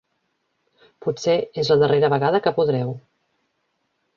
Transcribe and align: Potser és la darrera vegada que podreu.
Potser 1.05 1.35
és 1.65 1.71
la 1.73 1.77
darrera 1.83 2.11
vegada 2.17 2.43
que 2.47 2.55
podreu. 2.59 2.99